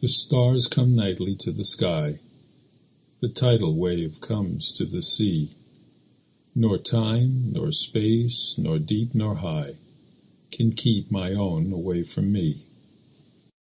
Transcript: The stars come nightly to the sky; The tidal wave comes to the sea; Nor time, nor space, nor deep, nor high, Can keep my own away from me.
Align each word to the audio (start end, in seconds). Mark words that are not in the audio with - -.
The 0.00 0.08
stars 0.08 0.66
come 0.66 0.94
nightly 0.96 1.34
to 1.34 1.52
the 1.52 1.66
sky; 1.66 2.20
The 3.20 3.28
tidal 3.28 3.74
wave 3.74 4.22
comes 4.22 4.72
to 4.72 4.86
the 4.86 5.02
sea; 5.02 5.50
Nor 6.54 6.78
time, 6.78 7.52
nor 7.52 7.70
space, 7.70 8.56
nor 8.56 8.78
deep, 8.78 9.14
nor 9.14 9.34
high, 9.34 9.76
Can 10.50 10.72
keep 10.72 11.10
my 11.10 11.32
own 11.34 11.70
away 11.70 12.02
from 12.02 12.32
me. 12.32 12.64